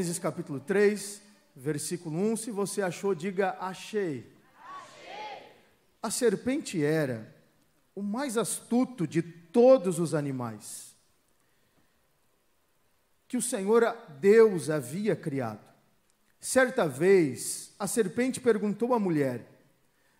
[0.00, 1.20] Gênesis capítulo 3,
[1.54, 2.36] versículo 1.
[2.38, 4.32] Se você achou, diga achei.
[4.56, 5.52] achei.
[6.02, 7.36] A serpente era
[7.94, 10.96] o mais astuto de todos os animais
[13.28, 15.60] que o Senhor Deus havia criado.
[16.40, 19.44] Certa vez, a serpente perguntou à mulher: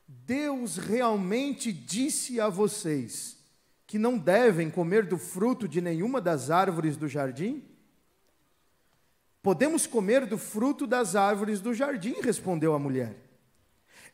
[0.07, 3.39] Deus realmente disse a vocês
[3.87, 7.70] que não devem comer do fruto de nenhuma das árvores do jardim?
[9.43, 13.17] Podemos comer do fruto das árvores do jardim, respondeu a mulher.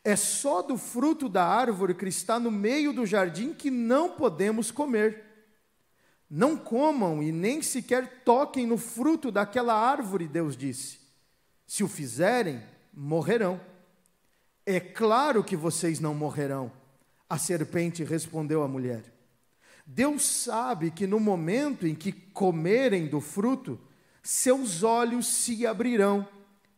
[0.03, 4.71] É só do fruto da árvore que está no meio do jardim que não podemos
[4.71, 5.23] comer.
[6.29, 10.99] Não comam e nem sequer toquem no fruto daquela árvore, Deus disse.
[11.65, 12.61] Se o fizerem,
[12.93, 13.59] morrerão.
[14.65, 16.71] É claro que vocês não morrerão.
[17.29, 19.03] A serpente respondeu à mulher.
[19.85, 23.79] Deus sabe que no momento em que comerem do fruto,
[24.27, 26.27] seus olhos se abrirão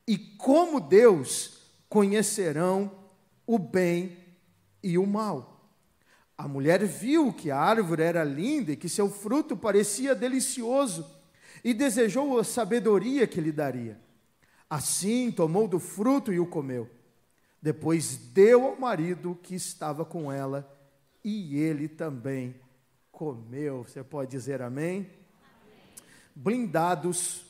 [0.08, 2.92] e, como Deus, conhecerão
[3.48, 4.16] o bem
[4.84, 5.68] e o mal.
[6.38, 11.10] A mulher viu que a árvore era linda e que seu fruto parecia delicioso
[11.64, 14.00] e desejou a sabedoria que lhe daria.
[14.70, 16.88] Assim tomou do fruto e o comeu.
[17.60, 20.72] Depois deu ao marido que estava com ela
[21.24, 22.56] e ele também
[23.12, 23.86] comeu.
[23.86, 25.10] Você pode dizer amém?
[26.42, 27.42] Blindados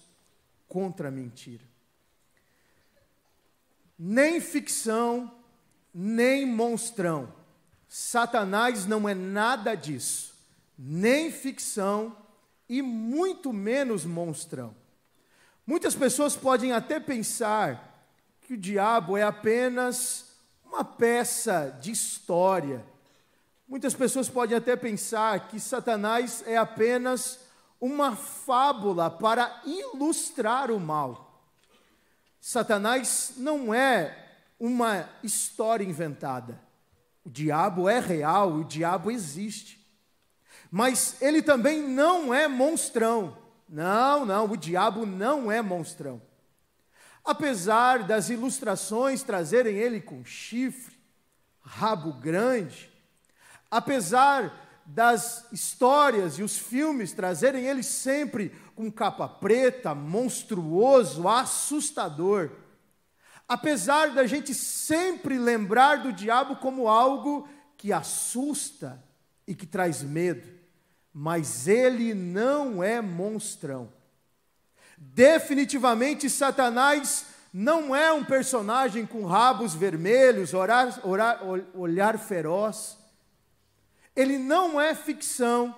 [0.67, 1.63] contra a mentira.
[3.97, 5.31] Nem ficção,
[5.93, 7.31] nem monstrão.
[7.87, 10.33] Satanás não é nada disso.
[10.77, 12.15] Nem ficção
[12.67, 14.75] e muito menos monstrão.
[15.67, 18.07] Muitas pessoas podem até pensar
[18.41, 20.25] que o diabo é apenas
[20.65, 22.83] uma peça de história.
[23.67, 27.48] Muitas pessoas podem até pensar que Satanás é apenas
[27.79, 31.43] uma fábula para ilustrar o mal.
[32.41, 34.27] Satanás não é
[34.59, 36.59] uma história inventada.
[37.25, 39.79] O diabo é real, o diabo existe.
[40.71, 43.37] Mas ele também não é monstrão.
[43.67, 46.21] Não, não, o diabo não é monstrão.
[47.23, 50.97] Apesar das ilustrações trazerem ele com chifre,
[51.61, 52.89] rabo grande,
[53.69, 62.49] apesar das histórias e os filmes trazerem ele sempre com capa preta, monstruoso, assustador.
[63.47, 69.03] Apesar da gente sempre lembrar do diabo como algo que assusta
[69.45, 70.49] e que traz medo,
[71.13, 73.93] mas ele não é monstrão.
[74.97, 81.41] Definitivamente, Satanás não é um personagem com rabos vermelhos, orar, orar,
[81.75, 82.97] olhar feroz
[84.15, 85.75] ele não é ficção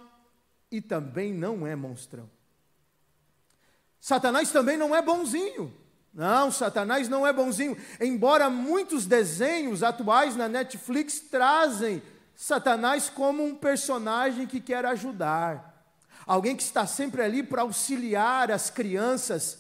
[0.71, 2.29] e também não é monstrão.
[3.99, 5.73] Satanás também não é bonzinho.
[6.13, 7.77] Não, Satanás não é bonzinho.
[7.99, 12.01] Embora muitos desenhos atuais na Netflix trazem
[12.35, 15.85] Satanás como um personagem que quer ajudar,
[16.25, 19.59] alguém que está sempre ali para auxiliar as crianças.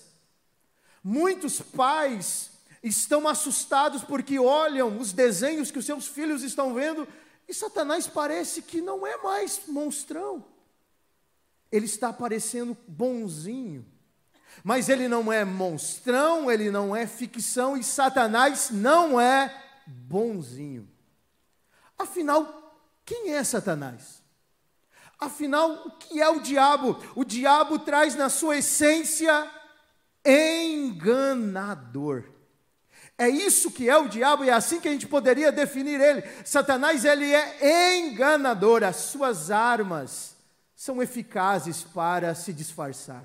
[1.03, 2.51] Muitos pais
[2.83, 7.07] estão assustados porque olham os desenhos que os seus filhos estão vendo
[7.47, 10.45] e Satanás parece que não é mais monstrão.
[11.71, 13.85] Ele está parecendo bonzinho.
[14.63, 19.55] Mas ele não é monstrão, ele não é ficção e Satanás não é
[19.87, 20.89] bonzinho.
[21.97, 22.75] Afinal,
[23.05, 24.21] quem é Satanás?
[25.19, 26.97] Afinal, o que é o diabo?
[27.15, 29.49] O diabo traz na sua essência
[30.25, 32.23] enganador.
[33.17, 36.23] É isso que é o diabo e é assim que a gente poderia definir ele.
[36.43, 40.35] Satanás ele é enganador, as suas armas
[40.75, 43.23] são eficazes para se disfarçar.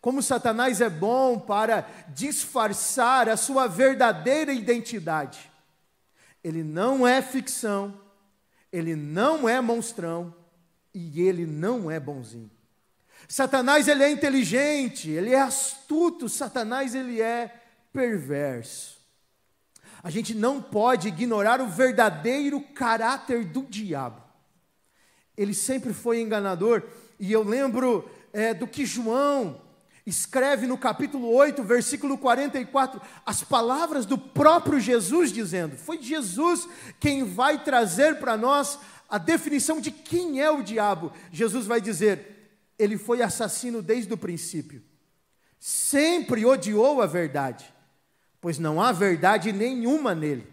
[0.00, 5.50] Como Satanás é bom para disfarçar a sua verdadeira identidade.
[6.42, 7.98] Ele não é ficção,
[8.72, 10.34] ele não é monstrão
[10.92, 12.50] e ele não é bonzinho.
[13.28, 17.63] Satanás ele é inteligente, ele é astuto, Satanás ele é
[17.94, 18.98] perverso.
[20.02, 24.20] A gente não pode ignorar o verdadeiro caráter do diabo.
[25.36, 26.82] Ele sempre foi enganador,
[27.18, 29.62] e eu lembro é, do que João
[30.04, 36.68] escreve no capítulo 8, versículo 44, as palavras do próprio Jesus dizendo: Foi Jesus
[37.00, 41.12] quem vai trazer para nós a definição de quem é o diabo.
[41.32, 44.82] Jesus vai dizer: Ele foi assassino desde o princípio,
[45.58, 47.73] sempre odiou a verdade
[48.44, 50.46] pois não há verdade nenhuma nele.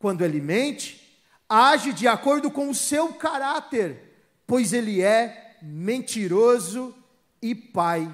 [0.00, 1.16] Quando ele mente,
[1.48, 4.00] age de acordo com o seu caráter,
[4.44, 6.92] pois ele é mentiroso
[7.40, 8.12] e pai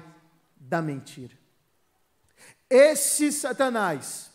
[0.55, 1.33] da mentira.
[2.69, 4.29] Esse Satanás,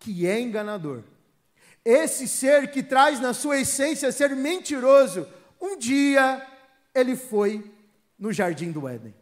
[0.00, 1.04] que é enganador,
[1.84, 5.28] esse ser que traz na sua essência ser mentiroso,
[5.60, 6.44] um dia
[6.92, 7.72] ele foi
[8.18, 9.14] no jardim do Éden.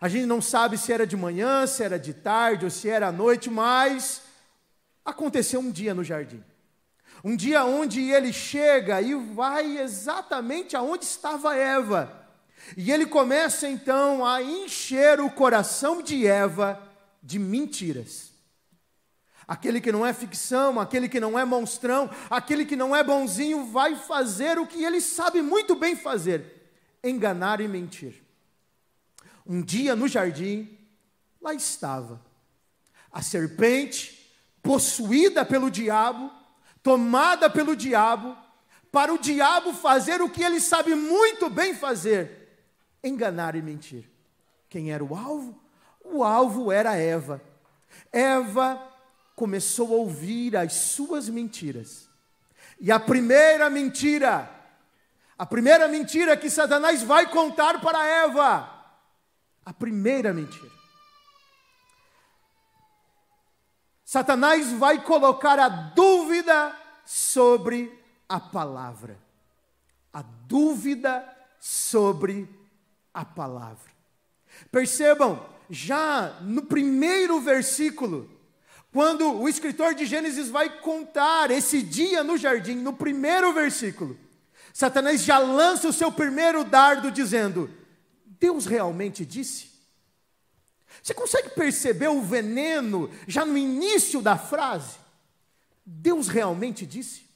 [0.00, 3.08] A gente não sabe se era de manhã, se era de tarde ou se era
[3.08, 4.27] à noite, mas
[5.08, 6.42] aconteceu um dia no jardim.
[7.24, 12.12] Um dia onde ele chega e vai exatamente aonde estava Eva.
[12.76, 16.80] E ele começa então a encher o coração de Eva
[17.22, 18.32] de mentiras.
[19.46, 23.64] Aquele que não é ficção, aquele que não é monstrão, aquele que não é bonzinho,
[23.66, 26.70] vai fazer o que ele sabe muito bem fazer:
[27.02, 28.22] enganar e mentir.
[29.46, 30.78] Um dia no jardim,
[31.40, 32.20] lá estava
[33.10, 34.17] a serpente,
[34.68, 36.30] possuída pelo diabo,
[36.82, 38.36] tomada pelo diabo,
[38.92, 42.66] para o diabo fazer o que ele sabe muito bem fazer:
[43.02, 44.04] enganar e mentir.
[44.68, 45.58] Quem era o alvo?
[46.04, 47.40] O alvo era Eva.
[48.12, 48.78] Eva
[49.34, 52.06] começou a ouvir as suas mentiras.
[52.78, 54.50] E a primeira mentira,
[55.38, 58.68] a primeira mentira que Satanás vai contar para Eva,
[59.64, 60.77] a primeira mentira.
[64.08, 66.74] Satanás vai colocar a dúvida
[67.04, 67.92] sobre
[68.26, 69.18] a palavra.
[70.10, 71.22] A dúvida
[71.60, 72.48] sobre
[73.12, 73.92] a palavra.
[74.72, 78.30] Percebam, já no primeiro versículo,
[78.90, 84.18] quando o escritor de Gênesis vai contar esse dia no jardim, no primeiro versículo,
[84.72, 87.70] Satanás já lança o seu primeiro dardo dizendo:
[88.24, 89.77] Deus realmente disse?
[91.02, 94.96] Você consegue perceber o veneno já no início da frase?
[95.84, 97.28] Deus realmente disse?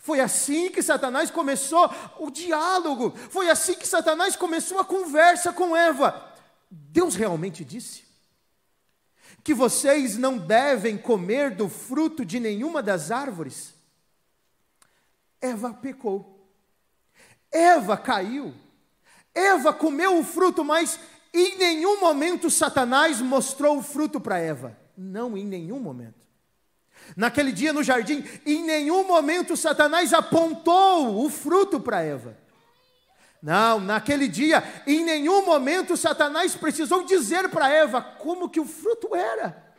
[0.00, 5.74] Foi assim que Satanás começou o diálogo, foi assim que Satanás começou a conversa com
[5.74, 6.30] Eva.
[6.70, 8.04] Deus realmente disse?
[9.42, 13.72] Que vocês não devem comer do fruto de nenhuma das árvores?
[15.40, 16.50] Eva pecou.
[17.50, 18.54] Eva caiu.
[19.34, 20.98] Eva comeu o fruto, mas
[21.34, 24.78] em nenhum momento Satanás mostrou o fruto para Eva.
[24.96, 26.24] Não, em nenhum momento.
[27.16, 32.38] Naquele dia no jardim, em nenhum momento Satanás apontou o fruto para Eva.
[33.42, 39.14] Não, naquele dia, em nenhum momento Satanás precisou dizer para Eva como que o fruto
[39.14, 39.74] era.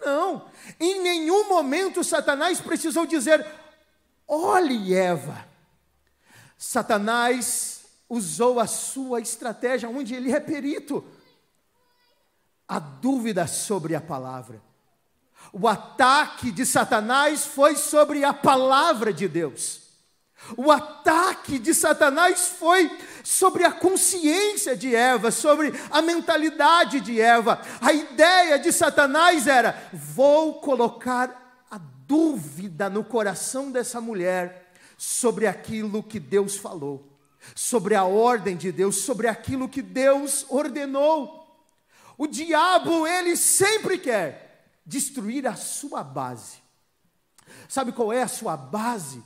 [0.00, 0.46] Não,
[0.78, 3.44] em nenhum momento Satanás precisou dizer:
[4.26, 5.46] olhe, Eva.
[6.56, 7.79] Satanás
[8.10, 11.04] usou a sua estratégia, onde ele é perito,
[12.68, 14.60] a dúvida sobre a palavra.
[15.52, 19.80] O ataque de Satanás foi sobre a palavra de Deus.
[20.56, 22.90] O ataque de Satanás foi
[23.22, 27.60] sobre a consciência de Eva, sobre a mentalidade de Eva.
[27.80, 36.02] A ideia de Satanás era: vou colocar a dúvida no coração dessa mulher sobre aquilo
[36.02, 37.09] que Deus falou,
[37.54, 41.38] sobre a ordem de Deus, sobre aquilo que Deus ordenou.
[42.16, 46.58] O diabo, ele sempre quer destruir a sua base.
[47.68, 49.22] Sabe qual é a sua base?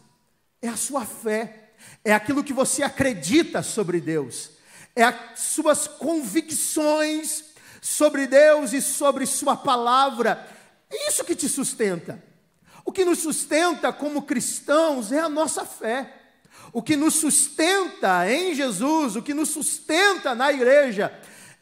[0.65, 4.51] é a sua fé, é aquilo que você acredita sobre Deus,
[4.97, 7.45] é as suas convicções
[7.83, 10.49] sobre Deus e sobre Sua palavra.
[10.89, 12.23] É isso que te sustenta.
[12.83, 16.24] O que nos sustenta como cristãos é a nossa fé.
[16.75, 21.17] O que nos sustenta em Jesus, o que nos sustenta na igreja,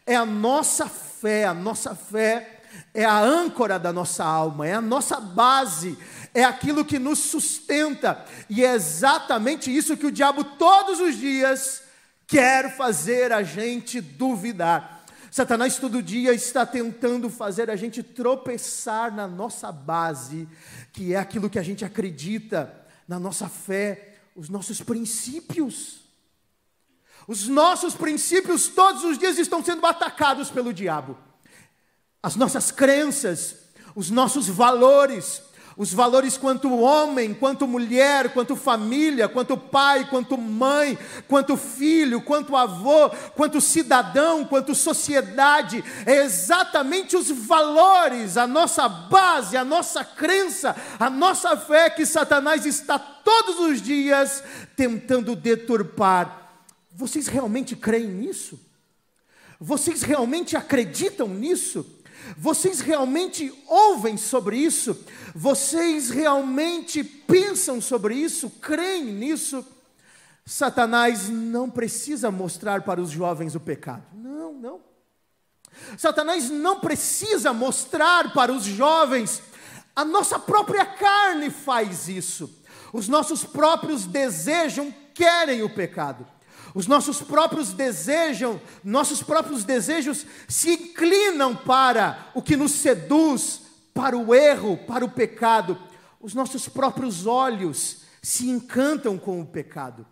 [0.07, 1.45] é a nossa fé.
[1.45, 2.62] A nossa fé
[2.95, 5.99] é a âncora da nossa alma, é a nossa base,
[6.33, 11.83] é aquilo que nos sustenta, e é exatamente isso que o diabo todos os dias
[12.26, 15.04] quer fazer a gente duvidar.
[15.31, 20.49] Satanás todo dia está tentando fazer a gente tropeçar na nossa base,
[20.90, 22.75] que é aquilo que a gente acredita,
[23.07, 26.01] na nossa fé, os nossos princípios.
[27.27, 31.17] Os nossos princípios todos os dias estão sendo atacados pelo diabo.
[32.23, 33.57] As nossas crenças,
[33.95, 35.43] os nossos valores,
[35.76, 42.57] os valores quanto homem, quanto mulher, quanto família, quanto pai, quanto mãe, quanto filho, quanto
[42.57, 50.76] avô, quanto cidadão, quanto sociedade, é exatamente os valores, a nossa base, a nossa crença,
[50.99, 54.43] a nossa fé que Satanás está todos os dias
[54.76, 56.50] tentando deturpar.
[56.93, 58.61] Vocês realmente creem nisso?
[59.59, 62.01] Vocês realmente acreditam nisso?
[62.37, 65.05] Vocês realmente ouvem sobre isso?
[65.35, 68.50] Vocês realmente pensam sobre isso?
[68.50, 69.64] Creem nisso?
[70.45, 74.02] Satanás não precisa mostrar para os jovens o pecado.
[74.14, 74.81] Não, não.
[75.97, 79.43] Satanás não precisa mostrar para os jovens,
[79.95, 82.62] a nossa própria carne faz isso.
[82.93, 86.26] Os nossos próprios desejam, querem o pecado.
[86.75, 93.62] Os nossos próprios desejam, nossos próprios desejos se inclinam para o que nos seduz,
[93.93, 95.79] para o erro, para o pecado.
[96.21, 100.07] Os nossos próprios olhos se encantam com o pecado.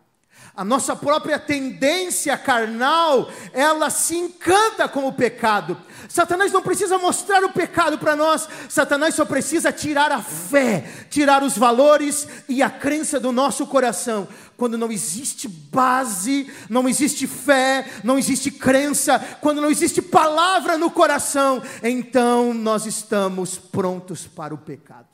[0.54, 5.76] A nossa própria tendência carnal, ela se encanta com o pecado.
[6.08, 11.42] Satanás não precisa mostrar o pecado para nós, Satanás só precisa tirar a fé, tirar
[11.42, 14.26] os valores e a crença do nosso coração.
[14.56, 20.90] Quando não existe base, não existe fé, não existe crença, quando não existe palavra no
[20.90, 25.08] coração, então nós estamos prontos para o pecado.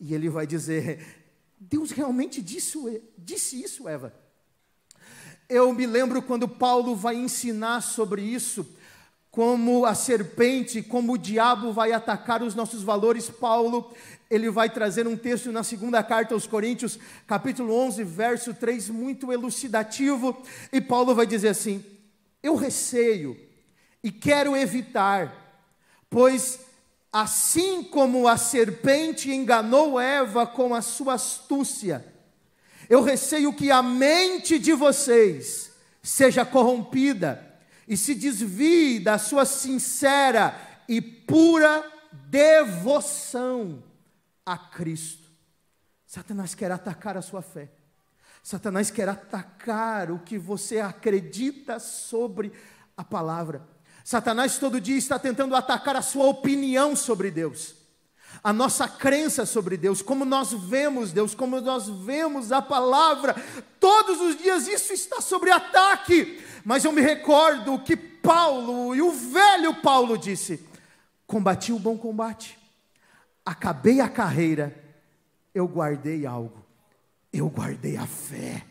[0.00, 1.21] E ele vai dizer:
[1.68, 4.12] Deus realmente disse, disse isso, Eva.
[5.48, 8.66] Eu me lembro quando Paulo vai ensinar sobre isso,
[9.30, 13.30] como a serpente, como o diabo vai atacar os nossos valores.
[13.30, 13.92] Paulo,
[14.28, 19.32] ele vai trazer um texto na segunda carta aos Coríntios, capítulo 11, verso 3, muito
[19.32, 20.36] elucidativo,
[20.72, 21.84] e Paulo vai dizer assim:
[22.42, 23.38] Eu receio
[24.02, 25.32] e quero evitar,
[26.10, 26.58] pois
[27.12, 32.04] Assim como a serpente enganou Eva com a sua astúcia,
[32.88, 37.52] eu receio que a mente de vocês seja corrompida
[37.86, 43.82] e se desvie da sua sincera e pura devoção
[44.44, 45.30] a Cristo.
[46.06, 47.70] Satanás quer atacar a sua fé.
[48.42, 52.52] Satanás quer atacar o que você acredita sobre
[52.96, 53.62] a palavra.
[54.04, 57.74] Satanás todo dia está tentando atacar a sua opinião sobre Deus,
[58.42, 63.36] a nossa crença sobre Deus, como nós vemos Deus, como nós vemos a palavra,
[63.78, 66.42] todos os dias isso está sobre ataque.
[66.64, 70.66] Mas eu me recordo que Paulo, e o velho Paulo disse:
[71.26, 72.58] combati o bom combate,
[73.44, 74.74] acabei a carreira,
[75.54, 76.64] eu guardei algo,
[77.32, 78.64] eu guardei a fé.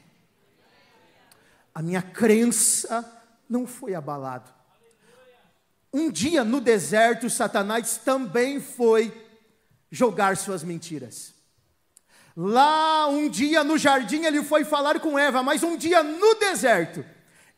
[1.74, 3.10] A minha crença
[3.50, 4.61] não foi abalada.
[5.94, 9.14] Um dia no deserto, Satanás também foi
[9.92, 11.34] jogar suas mentiras.
[12.36, 17.04] Lá, um dia no jardim, ele foi falar com Eva, mas um dia no deserto,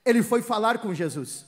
[0.04, 1.46] ele foi falar com Jesus.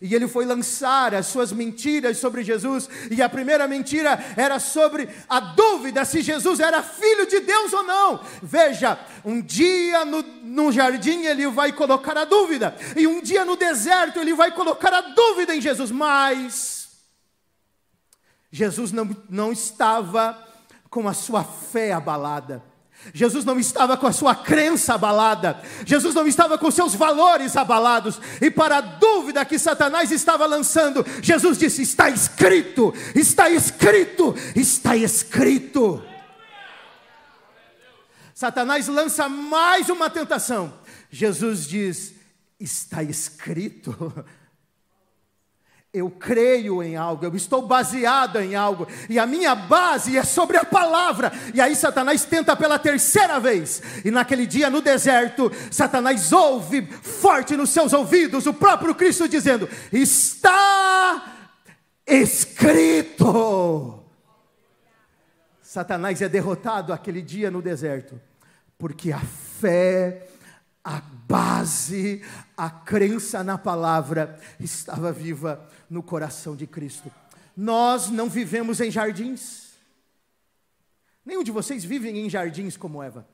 [0.00, 5.08] E ele foi lançar as suas mentiras sobre Jesus, e a primeira mentira era sobre
[5.28, 8.20] a dúvida se Jesus era filho de Deus ou não.
[8.42, 13.56] Veja, um dia no, no jardim ele vai colocar a dúvida, e um dia no
[13.56, 16.88] deserto ele vai colocar a dúvida em Jesus, mas
[18.50, 20.46] Jesus não, não estava
[20.88, 22.62] com a sua fé abalada.
[23.12, 28.20] Jesus não estava com a sua crença abalada, Jesus não estava com seus valores abalados,
[28.40, 34.96] e para a dúvida que Satanás estava lançando, Jesus disse: Está escrito, está escrito, está
[34.96, 36.02] escrito.
[38.34, 40.72] Satanás lança mais uma tentação,
[41.10, 42.14] Jesus diz:
[42.60, 43.94] Está escrito
[45.92, 50.58] eu creio em algo, eu estou baseado em algo, e a minha base é sobre
[50.58, 51.32] a palavra.
[51.54, 57.56] E aí Satanás tenta pela terceira vez, e naquele dia no deserto, Satanás ouve forte
[57.56, 61.32] nos seus ouvidos o próprio Cristo dizendo: Está
[62.06, 64.02] escrito.
[65.62, 68.20] Satanás é derrotado aquele dia no deserto,
[68.78, 70.26] porque a fé
[70.86, 72.22] a base,
[72.56, 77.10] a crença na palavra estava viva no coração de Cristo.
[77.56, 79.72] Nós não vivemos em jardins.
[81.24, 83.26] Nenhum de vocês vive em jardins como Eva.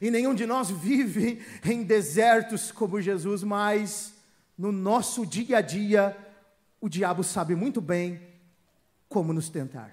[0.00, 4.14] E nenhum de nós vive em desertos como Jesus, mas
[4.56, 6.16] no nosso dia a dia,
[6.80, 8.22] o diabo sabe muito bem
[9.06, 9.92] como nos tentar.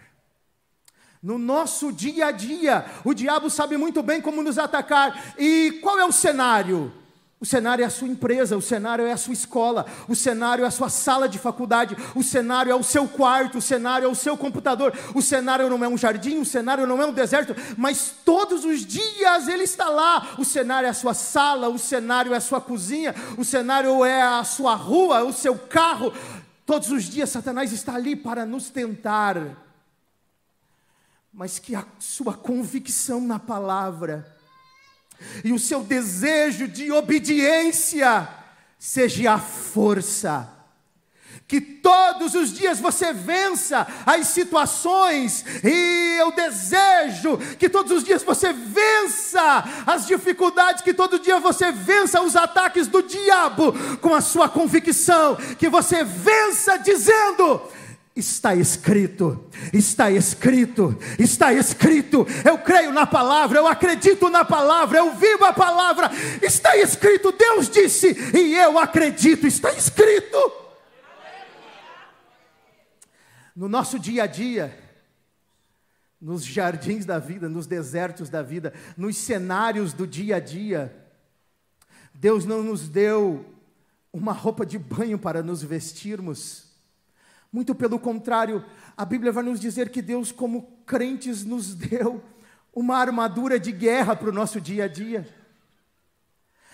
[1.25, 5.33] No nosso dia a dia, o diabo sabe muito bem como nos atacar.
[5.39, 6.93] E qual é o cenário?
[7.41, 10.67] O cenário é a sua empresa, o cenário é a sua escola, o cenário é
[10.67, 14.13] a sua sala de faculdade, o cenário é o seu quarto, o cenário é o
[14.13, 18.13] seu computador, o cenário não é um jardim, o cenário não é um deserto, mas
[18.23, 20.35] todos os dias ele está lá.
[20.37, 24.21] O cenário é a sua sala, o cenário é a sua cozinha, o cenário é
[24.21, 26.13] a sua rua, o seu carro.
[26.67, 29.64] Todos os dias Satanás está ali para nos tentar
[31.35, 34.25] mas que a sua convicção na palavra
[35.43, 38.29] e o seu desejo de obediência
[38.79, 40.49] seja a força.
[41.45, 48.23] Que todos os dias você vença as situações, e eu desejo que todos os dias
[48.23, 54.21] você vença as dificuldades, que todo dia você vença os ataques do diabo, com a
[54.21, 57.61] sua convicção, que você vença dizendo:
[58.15, 62.25] Está escrito, está escrito, está escrito.
[62.45, 66.09] Eu creio na palavra, eu acredito na palavra, eu vivo a palavra.
[66.41, 70.37] Está escrito, Deus disse, e eu acredito, está escrito.
[73.53, 74.79] No nosso dia a dia,
[76.21, 80.95] nos jardins da vida, nos desertos da vida, nos cenários do dia a dia,
[82.13, 83.45] Deus não nos deu
[84.13, 86.64] uma roupa de banho para nos vestirmos
[87.55, 88.65] muito pelo contrário,
[88.97, 92.21] a Bíblia vai nos dizer que Deus, como crentes, nos deu
[92.73, 95.25] uma armadura de guerra para o nosso dia a dia.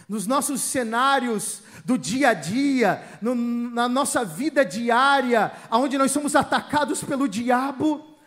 [0.10, 6.36] Nos nossos cenários do dia a dia, no, na nossa vida diária, onde nós somos
[6.36, 8.18] atacados pelo diabo,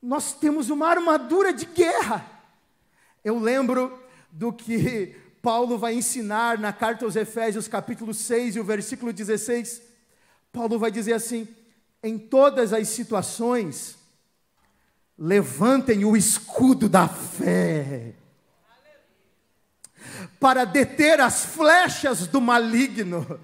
[0.00, 2.24] nós temos uma armadura de guerra.
[3.22, 8.64] Eu lembro do que Paulo vai ensinar na carta aos Efésios, capítulo 6 e o
[8.64, 9.82] versículo 16.
[10.50, 11.46] Paulo vai dizer assim:
[12.04, 13.96] em todas as situações,
[15.18, 18.12] levantem o escudo da fé
[20.38, 23.40] para deter as flechas do maligno.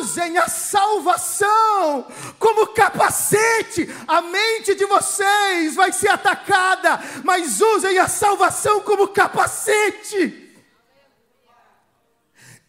[0.00, 2.06] Usem a salvação
[2.38, 3.86] como capacete.
[4.08, 10.50] A mente de vocês vai ser atacada, mas usem a salvação como capacete.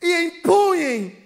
[0.02, 1.23] E empunhem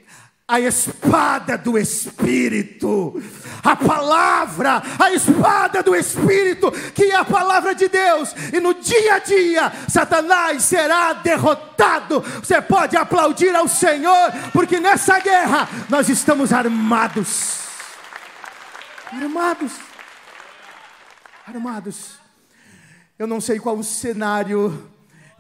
[0.47, 3.21] a espada do Espírito,
[3.61, 9.15] a palavra, a espada do Espírito, que é a palavra de Deus, e no dia
[9.15, 12.21] a dia, Satanás será derrotado.
[12.21, 17.57] Você pode aplaudir ao Senhor, porque nessa guerra nós estamos armados.
[19.11, 19.73] Armados.
[21.45, 22.19] Armados.
[23.19, 24.89] Eu não sei qual o cenário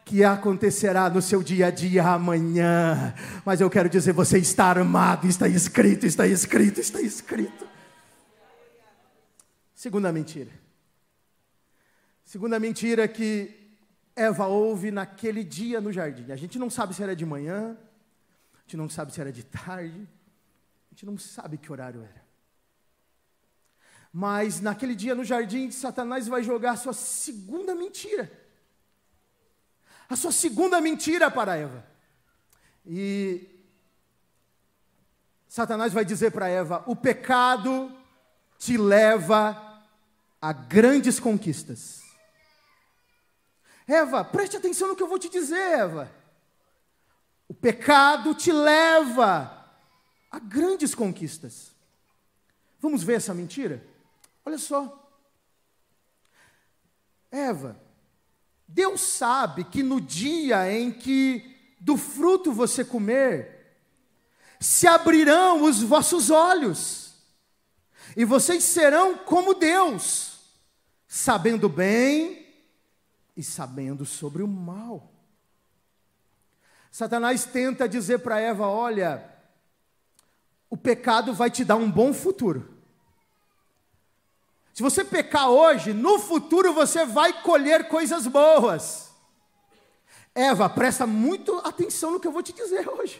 [0.07, 3.13] que acontecerá no seu dia a dia amanhã.
[3.43, 7.67] Mas eu quero dizer, você está armado, está escrito, está escrito, está escrito.
[9.75, 10.49] Segunda mentira.
[12.23, 13.53] Segunda mentira que
[14.15, 16.31] Eva ouve naquele dia no jardim.
[16.31, 17.77] A gente não sabe se era de manhã,
[18.55, 20.07] a gente não sabe se era de tarde,
[20.89, 22.25] a gente não sabe que horário era.
[24.13, 28.46] Mas naquele dia no jardim, Satanás vai jogar a sua segunda mentira
[30.09, 31.85] a sua segunda mentira para Eva.
[32.85, 33.47] E
[35.47, 37.91] Satanás vai dizer para Eva: o pecado
[38.57, 39.83] te leva
[40.41, 42.01] a grandes conquistas.
[43.87, 46.11] Eva, preste atenção no que eu vou te dizer, Eva.
[47.47, 49.65] O pecado te leva
[50.29, 51.71] a grandes conquistas.
[52.79, 53.85] Vamos ver essa mentira?
[54.45, 55.09] Olha só.
[57.31, 57.79] Eva,
[58.67, 63.77] Deus sabe que no dia em que do fruto você comer,
[64.59, 67.13] se abrirão os vossos olhos,
[68.15, 70.39] e vocês serão como Deus,
[71.07, 72.45] sabendo bem
[73.35, 75.11] e sabendo sobre o mal.
[76.91, 79.23] Satanás tenta dizer para Eva: olha,
[80.69, 82.76] o pecado vai te dar um bom futuro.
[84.77, 89.09] Se você pecar hoje, no futuro você vai colher coisas boas.
[90.35, 93.19] Eva, presta muito atenção no que eu vou te dizer hoje.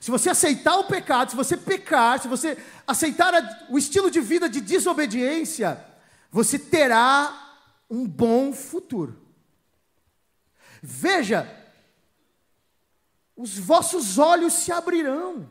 [0.00, 3.32] Se você aceitar o pecado, se você pecar, se você aceitar
[3.70, 5.80] o estilo de vida de desobediência,
[6.28, 9.16] você terá um bom futuro.
[10.82, 11.48] Veja,
[13.36, 15.48] os vossos olhos se abrirão.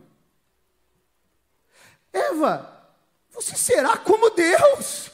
[2.12, 2.77] Eva,
[3.38, 5.12] você será como Deus.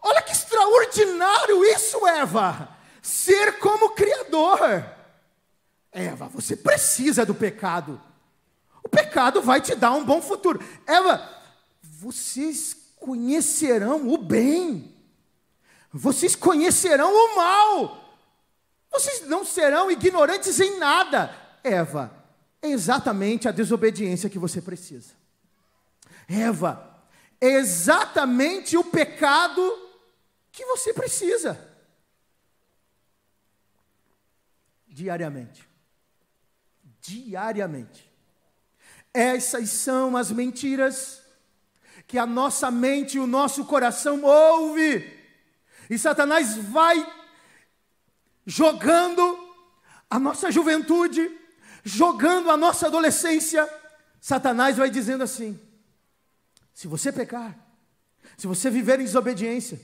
[0.00, 2.74] Olha que extraordinário isso, Eva.
[3.02, 4.84] Ser como Criador.
[5.92, 8.00] Eva, você precisa do pecado.
[8.82, 10.58] O pecado vai te dar um bom futuro.
[10.86, 11.28] Eva,
[11.82, 14.96] vocês conhecerão o bem.
[15.92, 18.04] Vocês conhecerão o mal.
[18.90, 21.34] Vocês não serão ignorantes em nada.
[21.62, 22.10] Eva,
[22.62, 25.12] é exatamente a desobediência que você precisa.
[26.26, 26.95] Eva,
[27.40, 29.60] é exatamente o pecado
[30.50, 31.60] que você precisa.
[34.86, 35.68] Diariamente.
[37.00, 38.10] Diariamente.
[39.12, 41.22] Essas são as mentiras
[42.06, 45.14] que a nossa mente e o nosso coração ouve.
[45.90, 47.06] E Satanás vai
[48.46, 49.38] jogando
[50.08, 51.30] a nossa juventude,
[51.84, 53.68] jogando a nossa adolescência.
[54.20, 55.60] Satanás vai dizendo assim:
[56.76, 57.56] Se você pecar,
[58.36, 59.80] se você viver em desobediência,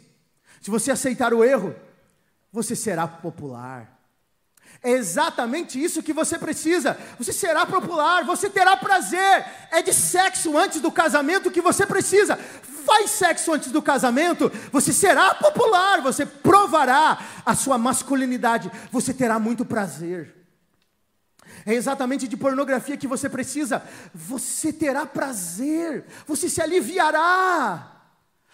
[0.61, 1.75] se você aceitar o erro,
[2.53, 3.99] você será popular.
[4.83, 6.99] É exatamente isso que você precisa.
[7.19, 9.43] Você será popular, você terá prazer.
[9.71, 12.37] É de sexo antes do casamento que você precisa.
[12.37, 19.39] Faz sexo antes do casamento, você será popular, você provará a sua masculinidade, você terá
[19.39, 20.42] muito prazer.
[21.65, 23.83] É exatamente de pornografia que você precisa.
[24.15, 27.89] Você terá prazer, você se aliviará.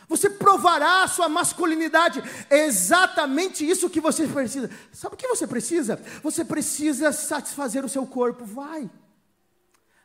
[0.08, 2.22] Você provará a sua masculinidade.
[2.48, 4.70] É exatamente isso que você precisa.
[4.90, 6.00] Sabe o que você precisa?
[6.22, 8.44] Você precisa satisfazer o seu corpo.
[8.44, 8.90] Vai.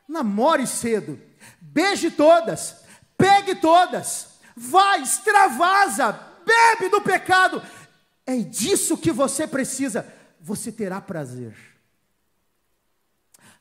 [0.06, 1.18] Namore cedo.
[1.60, 2.76] Beije todas.
[3.16, 4.34] Pegue todas.
[4.54, 6.12] Vai, extravasa.
[6.44, 7.62] Bebe do pecado.
[8.26, 10.06] É disso que você precisa.
[10.38, 11.73] Você terá prazer.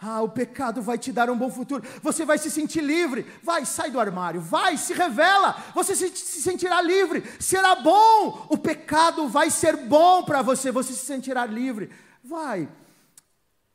[0.05, 1.81] Ah, o pecado vai te dar um bom futuro.
[2.01, 3.25] Você vai se sentir livre.
[3.41, 4.41] Vai, sai do armário.
[4.41, 5.55] Vai, se revela.
[5.73, 7.23] Você se, se sentirá livre.
[7.39, 8.45] Será bom.
[8.49, 10.73] O pecado vai ser bom para você.
[10.73, 11.89] Você se sentirá livre.
[12.21, 12.67] Vai,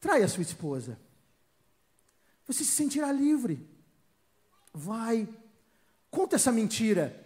[0.00, 0.98] trai a sua esposa.
[2.46, 3.66] Você se sentirá livre.
[4.74, 5.26] Vai,
[6.10, 7.24] conta essa mentira.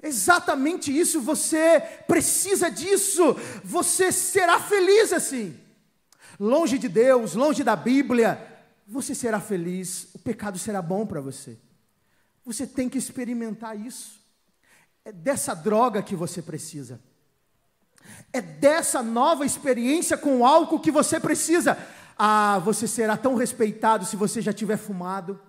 [0.00, 3.34] Exatamente isso, você precisa disso.
[3.64, 5.67] Você será feliz assim
[6.38, 8.40] longe de Deus, longe da Bíblia,
[8.86, 11.58] você será feliz, o pecado será bom para você.
[12.44, 14.18] Você tem que experimentar isso.
[15.04, 17.00] É dessa droga que você precisa.
[18.32, 21.76] É dessa nova experiência com o álcool que você precisa.
[22.16, 25.40] Ah, você será tão respeitado se você já tiver fumado.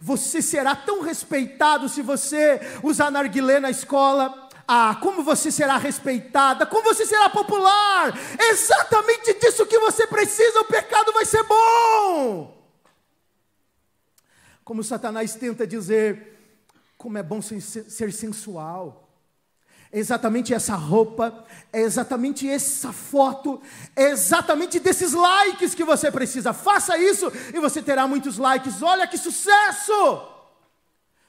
[0.00, 4.41] Você será tão respeitado se você usar narguilé na escola.
[4.74, 8.18] Ah, como você será respeitada, como você será popular.
[8.40, 12.56] Exatamente disso que você precisa, o pecado vai ser bom.
[14.64, 16.38] Como Satanás tenta dizer,
[16.96, 19.10] como é bom ser sensual.
[19.92, 23.60] É exatamente essa roupa, é exatamente essa foto,
[23.94, 26.54] é exatamente desses likes que você precisa.
[26.54, 28.82] Faça isso e você terá muitos likes.
[28.82, 30.32] Olha que sucesso!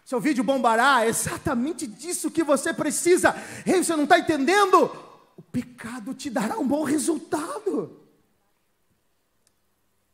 [0.06, 3.36] Seu vídeo bombará, é exatamente disso que você precisa.
[3.66, 4.92] Ei, você não está entendendo?
[5.38, 8.00] O pecado te dará um bom resultado.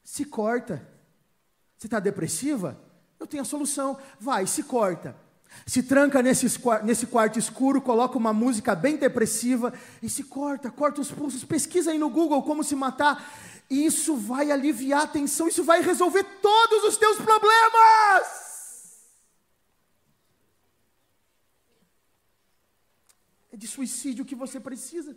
[0.04, 0.88] Se corta.
[1.78, 2.80] Você está depressiva?
[3.20, 3.98] Eu tenho a solução.
[4.20, 5.16] Vai, se corta.
[5.66, 6.46] Se tranca nesse,
[6.84, 11.44] nesse quarto escuro, coloca uma música bem depressiva e se corta, corta os pulsos.
[11.44, 13.28] Pesquisa aí no Google como se matar.
[13.70, 18.49] Isso vai aliviar a tensão, isso vai resolver todos os teus problemas.
[23.60, 25.16] De suicídio que você precisa.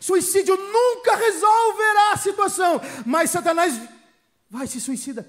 [0.00, 3.80] Suicídio nunca resolverá a situação, mas Satanás
[4.50, 5.26] vai se suicida.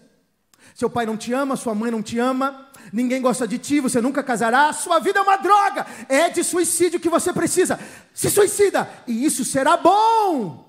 [0.76, 4.02] Seu pai não te ama, sua mãe não te ama, ninguém gosta de ti, você
[4.02, 7.80] nunca casará, sua vida é uma droga, é de suicídio que você precisa.
[8.14, 10.68] Se suicida, e isso será bom.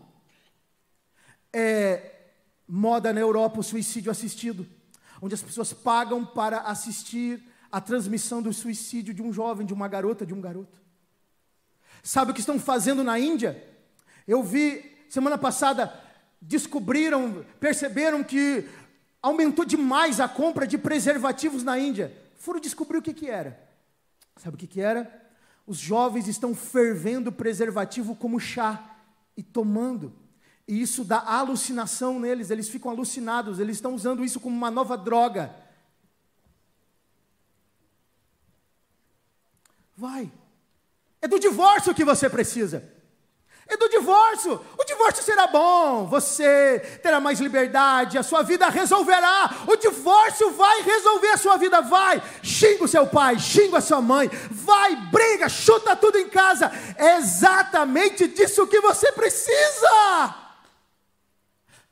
[1.53, 2.07] É
[2.68, 4.64] moda na Europa o suicídio assistido,
[5.20, 7.42] onde as pessoas pagam para assistir
[7.73, 10.81] a transmissão do suicídio de um jovem, de uma garota, de um garoto.
[12.02, 13.62] Sabe o que estão fazendo na Índia?
[14.26, 15.92] Eu vi semana passada,
[16.40, 18.68] descobriram, perceberam que
[19.22, 22.16] aumentou demais a compra de preservativos na Índia.
[22.36, 23.60] Foram descobrir o que, que era.
[24.36, 25.28] Sabe o que, que era?
[25.66, 28.96] Os jovens estão fervendo preservativo como chá
[29.36, 30.12] e tomando.
[30.66, 34.96] E isso dá alucinação neles, eles ficam alucinados, eles estão usando isso como uma nova
[34.96, 35.54] droga.
[39.96, 40.32] Vai,
[41.22, 42.83] é do divórcio que você precisa.
[43.70, 44.61] É do divórcio.
[44.76, 49.48] O divórcio será bom, você terá mais liberdade, a sua vida resolverá.
[49.68, 51.80] O divórcio vai resolver a sua vida.
[51.80, 56.72] Vai, xinga o seu pai, xinga a sua mãe, vai, briga, chuta tudo em casa.
[56.96, 60.35] É exatamente disso que você precisa.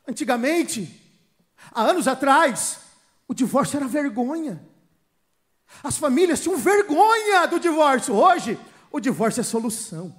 [0.07, 1.01] Antigamente,
[1.71, 2.79] há anos atrás,
[3.29, 4.61] o divórcio era vergonha.
[5.85, 8.15] As famílias tinham vergonha do divórcio.
[8.15, 8.59] Hoje,
[8.91, 10.15] o divórcio é solução.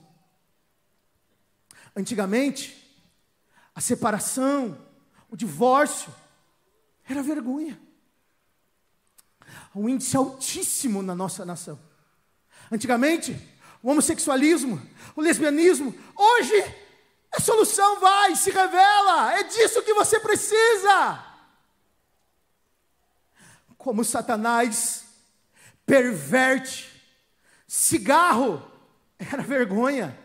[1.96, 2.76] Antigamente,
[3.74, 4.78] a separação,
[5.30, 6.14] o divórcio,
[7.08, 7.80] era vergonha.
[9.74, 11.80] Um índice altíssimo na nossa nação.
[12.72, 13.36] Antigamente,
[13.82, 14.82] o homossexualismo,
[15.16, 16.64] o lesbianismo, hoje,
[17.32, 21.26] a solução vai, se revela, é disso que você precisa.
[23.78, 25.06] Como Satanás
[25.86, 26.99] perverte
[27.70, 28.70] Cigarro
[29.18, 30.18] era vergonha,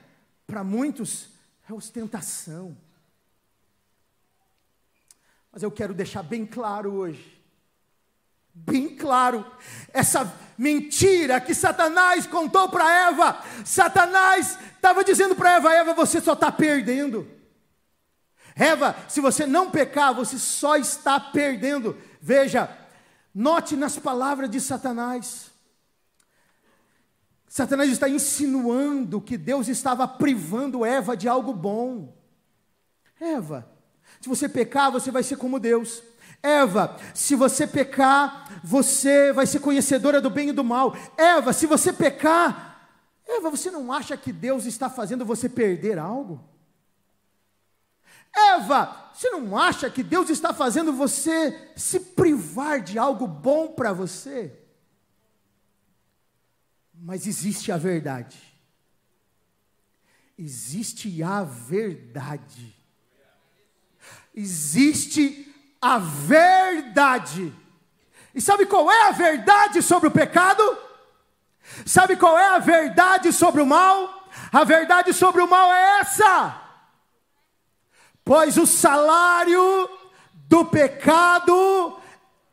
[0.46, 1.28] para muitos
[1.68, 2.76] é ostentação.
[5.52, 7.34] Mas eu quero deixar bem claro hoje
[8.54, 9.44] bem claro.
[9.92, 16.34] Essa mentira que Satanás contou para Eva, Satanás estava dizendo para Eva: Eva, você só
[16.34, 17.28] está perdendo.
[18.54, 21.98] Eva, se você não pecar, você só está perdendo.
[22.20, 22.70] Veja,
[23.34, 25.50] note nas palavras de Satanás.
[27.54, 32.12] Satanás está insinuando que Deus estava privando Eva de algo bom.
[33.20, 33.70] Eva,
[34.20, 36.02] se você pecar, você vai ser como Deus.
[36.42, 40.96] Eva, se você pecar, você vai ser conhecedora do bem e do mal.
[41.16, 42.90] Eva, se você pecar,
[43.24, 46.42] Eva, você não acha que Deus está fazendo você perder algo?
[48.34, 53.92] Eva, você não acha que Deus está fazendo você se privar de algo bom para
[53.92, 54.63] você?
[57.04, 58.36] Mas existe a verdade.
[60.38, 62.74] Existe a verdade.
[64.34, 67.52] Existe a verdade.
[68.34, 70.62] E sabe qual é a verdade sobre o pecado?
[71.84, 74.28] Sabe qual é a verdade sobre o mal?
[74.50, 76.64] A verdade sobre o mal é essa
[78.24, 79.88] pois o salário
[80.48, 81.98] do pecado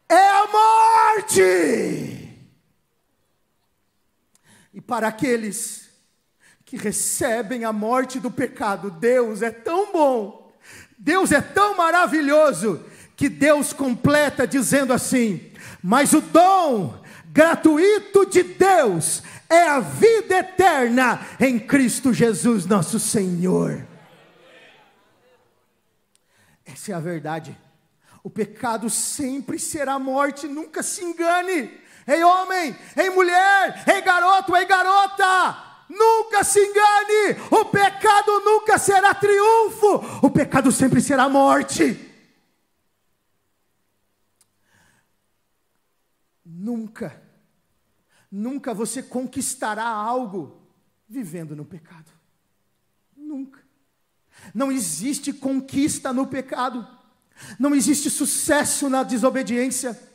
[0.10, 2.11] é a morte.
[4.74, 5.90] E para aqueles
[6.64, 10.54] que recebem a morte do pecado, Deus é tão bom,
[10.98, 15.52] Deus é tão maravilhoso, que Deus completa dizendo assim:
[15.84, 23.86] Mas o dom gratuito de Deus é a vida eterna em Cristo Jesus, nosso Senhor.
[26.66, 27.58] Essa é a verdade.
[28.24, 31.70] O pecado sempre será morte, nunca se engane.
[32.12, 37.40] Ei homem, ei mulher, ei garoto, ei garota, nunca se engane.
[37.50, 42.10] O pecado nunca será triunfo, o pecado sempre será morte.
[46.44, 47.22] Nunca,
[48.30, 50.62] nunca você conquistará algo
[51.08, 52.12] vivendo no pecado.
[53.16, 53.60] Nunca.
[54.54, 56.86] Não existe conquista no pecado.
[57.58, 60.11] Não existe sucesso na desobediência.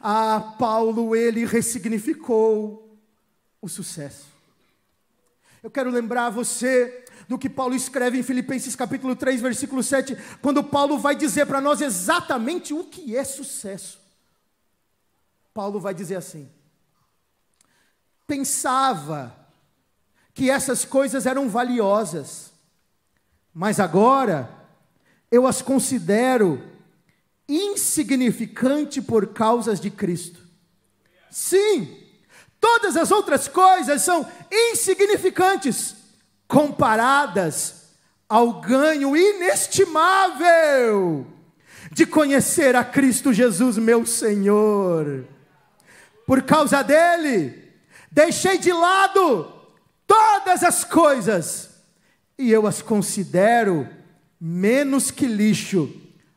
[0.00, 2.98] Ah, Paulo, ele ressignificou
[3.60, 4.26] o sucesso.
[5.62, 10.64] Eu quero lembrar você do que Paulo escreve em Filipenses capítulo 3, versículo 7, quando
[10.64, 14.00] Paulo vai dizer para nós exatamente o que é sucesso.
[15.52, 16.48] Paulo vai dizer assim:
[18.26, 19.36] Pensava
[20.32, 22.52] que essas coisas eram valiosas,
[23.52, 24.48] mas agora
[25.30, 26.69] eu as considero
[27.50, 30.40] insignificante por causas de Cristo.
[31.30, 31.96] Sim,
[32.60, 35.96] todas as outras coisas são insignificantes
[36.46, 37.88] comparadas
[38.28, 41.26] ao ganho inestimável
[41.90, 45.24] de conhecer a Cristo Jesus, meu Senhor.
[46.26, 47.72] Por causa dele,
[48.10, 49.52] deixei de lado
[50.06, 51.70] todas as coisas
[52.38, 53.88] e eu as considero
[54.40, 55.92] menos que lixo,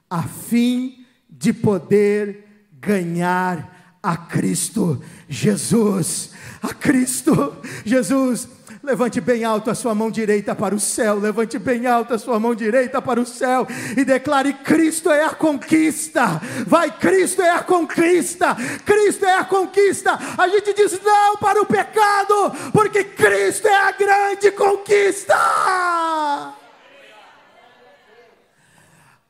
[0.09, 1.02] a fim
[1.43, 6.31] de poder ganhar a Cristo Jesus.
[6.61, 8.47] A Cristo Jesus.
[8.81, 12.37] Levante bem alto a sua mão direita para o céu, levante bem alto a sua
[12.37, 16.41] mão direita para o céu e declare: Cristo é a conquista.
[16.65, 18.55] Vai, Cristo é a conquista.
[18.85, 20.19] Cristo é a conquista.
[20.37, 25.35] A gente diz não para o pecado, porque Cristo é a grande conquista.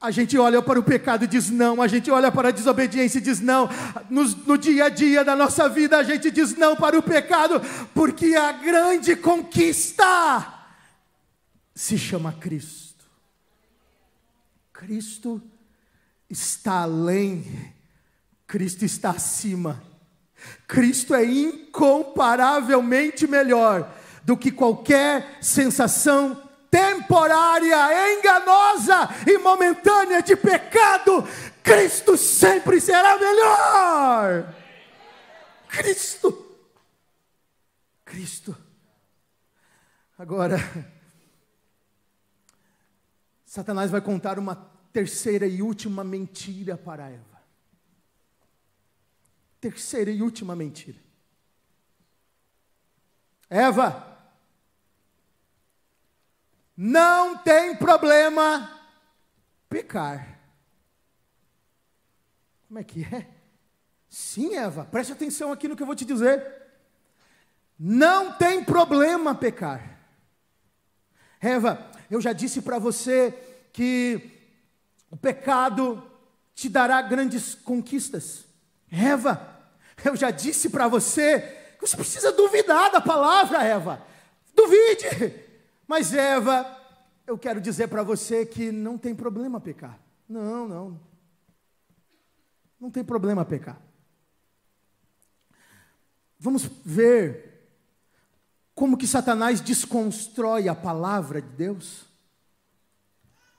[0.04, 3.20] A gente olha para o pecado e diz não, a gente olha para a desobediência
[3.20, 3.70] e diz não.
[4.10, 7.62] No, no, dia a dia da nossa vida, a gente diz não para o pecado,
[7.94, 10.56] porque a grande conquista
[11.74, 13.06] se chama Cristo.
[14.74, 15.42] Cristo
[16.30, 17.74] está além,
[18.46, 19.82] Cristo está acima.
[20.68, 23.90] Cristo é incomparavelmente melhor
[24.26, 31.22] do que qualquer sensação temporária, enganosa e momentânea de pecado,
[31.62, 34.56] Cristo sempre será melhor.
[35.68, 36.58] Cristo.
[38.04, 38.58] Cristo.
[40.18, 40.58] Agora,
[43.46, 44.56] Satanás vai contar uma
[44.92, 47.44] terceira e última mentira para Eva.
[49.62, 50.98] Terceira e última mentira.
[53.48, 54.13] Eva,
[56.76, 58.80] não tem problema
[59.70, 60.40] pecar.
[62.68, 63.28] Como é que é?
[64.10, 66.46] Sim, Eva, preste atenção aqui no que eu vou te dizer.
[67.78, 70.00] Não tem problema pecar.
[71.42, 73.32] Eva, eu já disse para você
[73.72, 74.32] que
[75.10, 76.02] o pecado
[76.56, 78.46] te dará grandes conquistas.
[78.92, 79.54] Eva,
[80.04, 81.40] Eu já disse para você
[81.78, 84.02] que você precisa duvidar da palavra, Eva.
[84.56, 85.43] Duvide.
[85.96, 86.76] Mas, Eva,
[87.28, 90.00] eu quero dizer para você que não tem problema pecar.
[90.28, 91.00] Não, não.
[92.80, 93.80] Não tem problema pecar.
[96.40, 97.70] Vamos ver
[98.74, 102.06] como que Satanás desconstrói a palavra de Deus.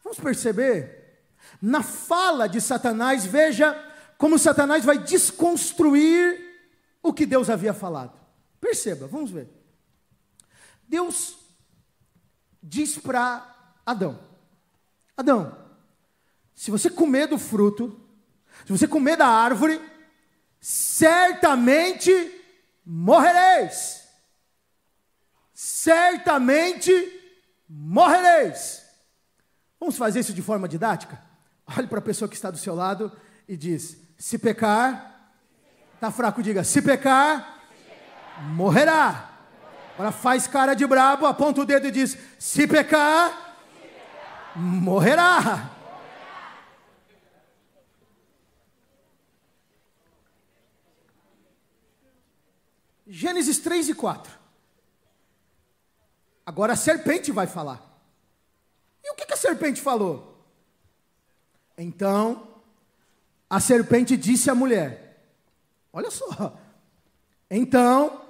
[0.03, 1.29] Vamos perceber?
[1.62, 3.81] Na fala de Satanás, veja
[4.18, 6.37] como Satanás vai desconstruir
[7.01, 8.18] o que Deus havia falado.
[8.61, 9.49] Perceba, vamos ver.
[10.88, 11.43] Deus
[12.64, 13.46] diz para
[13.85, 14.18] Adão:
[15.14, 15.57] Adão,
[16.55, 18.00] se você comer do fruto,
[18.64, 19.81] se você comer da árvore,
[20.61, 22.11] certamente
[22.85, 24.03] morrereis.
[25.53, 26.92] Certamente
[27.68, 28.83] morrereis.
[29.79, 31.22] Vamos fazer isso de forma didática?
[31.77, 33.12] Olhe para a pessoa que está do seu lado
[33.46, 35.33] e diz: se pecar,
[35.94, 37.62] está fraco, diga: se pecar,
[38.55, 39.34] morrerá.
[39.94, 43.57] Agora faz cara de brabo, aponta o dedo e diz: se pecar,
[44.57, 45.70] morrerá.
[53.07, 54.33] Gênesis 3 e 4.
[56.44, 57.80] Agora a serpente vai falar.
[59.04, 60.44] E o que, a serpente falou?
[61.78, 62.48] Então,
[63.48, 65.24] a serpente disse à mulher:
[65.92, 66.59] Olha só.
[67.48, 68.23] Então,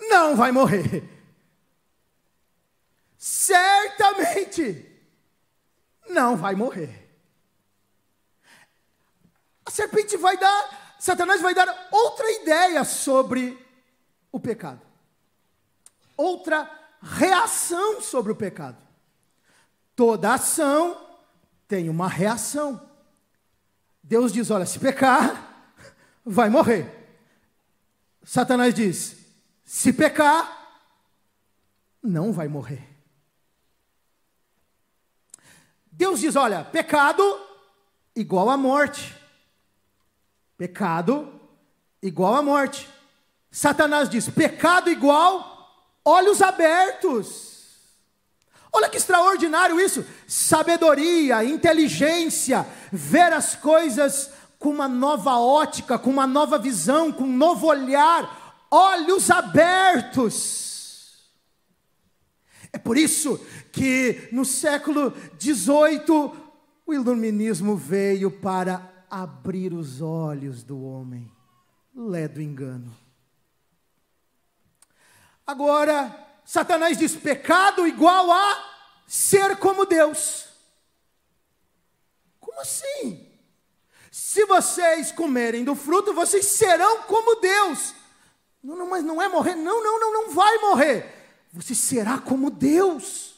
[0.08, 1.06] não vai morrer.
[3.18, 4.90] Certamente
[6.08, 7.06] não vai morrer.
[9.66, 13.62] A serpente vai dar, Satanás vai dar outra ideia sobre
[14.32, 14.80] o pecado.
[16.16, 16.66] Outra
[17.02, 18.78] reação sobre o pecado.
[19.94, 21.18] Toda ação
[21.68, 22.95] tem uma reação.
[24.08, 25.74] Deus diz: olha, se pecar,
[26.24, 26.88] vai morrer.
[28.22, 29.16] Satanás diz:
[29.64, 30.80] se pecar,
[32.00, 32.88] não vai morrer.
[35.90, 37.22] Deus diz: olha, pecado
[38.14, 39.12] igual a morte.
[40.56, 41.40] Pecado
[42.00, 42.88] igual a morte.
[43.50, 47.55] Satanás diz: pecado igual olhos abertos.
[48.72, 50.04] Olha que extraordinário isso!
[50.26, 57.36] Sabedoria, inteligência, ver as coisas com uma nova ótica, com uma nova visão, com um
[57.36, 60.66] novo olhar, olhos abertos.
[62.72, 63.40] É por isso
[63.72, 66.32] que no século XVIII
[66.86, 71.30] o iluminismo veio para abrir os olhos do homem,
[71.94, 72.94] lé do engano.
[75.46, 78.64] Agora, Satanás diz: pecado igual a
[79.06, 80.46] ser como Deus.
[82.38, 83.28] Como assim?
[84.12, 87.92] Se vocês comerem do fruto, vocês serão como Deus.
[88.62, 89.56] Não, não, mas não é morrer.
[89.56, 91.12] Não, não, não, não vai morrer.
[91.52, 93.34] Você será como Deus.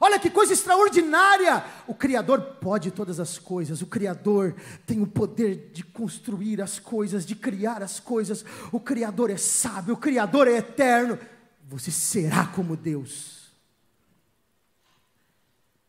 [0.00, 1.64] Olha que coisa extraordinária!
[1.86, 4.54] O Criador pode todas as coisas, o Criador
[4.84, 8.44] tem o poder de construir as coisas, de criar as coisas.
[8.72, 11.18] O Criador é sábio, o Criador é eterno.
[11.74, 13.50] Você será como Deus.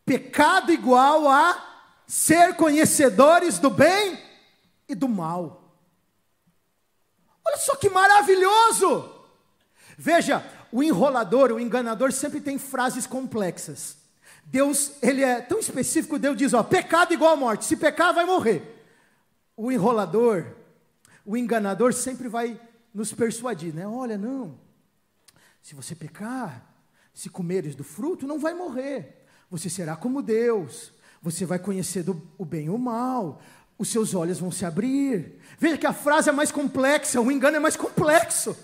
[0.04, 4.19] Pecado igual a ser conhecedores do bem
[4.89, 5.71] e do mal.
[7.45, 9.13] Olha só que maravilhoso!
[9.95, 13.98] Veja, o enrolador, o enganador sempre tem frases complexas.
[14.43, 18.26] Deus, ele é tão específico, Deus diz, ó, pecado igual a morte, se pecar vai
[18.26, 18.84] morrer.
[19.56, 20.48] O enrolador,
[21.24, 22.60] o enganador sempre vai
[22.91, 23.88] nos persuadir, né?
[23.88, 24.64] Olha, não.
[25.65, 26.63] Se você pecar,
[27.12, 29.25] se comeres do fruto, não vai morrer.
[29.49, 30.93] Você será como Deus.
[31.23, 33.41] Você vai conhecer do, o bem e o mal.
[33.75, 35.41] Os seus olhos vão se abrir.
[35.58, 38.56] Veja que a frase é mais complexa, o engano é mais complexo.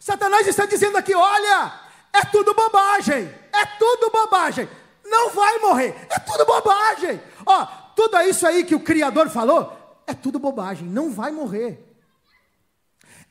[0.00, 1.80] Satanás está dizendo aqui: olha,
[2.12, 4.68] é tudo bobagem, é tudo bobagem,
[5.04, 7.22] não vai morrer, é tudo bobagem.
[7.46, 7.64] Ó,
[7.94, 11.85] tudo isso aí que o Criador falou, é tudo bobagem, não vai morrer.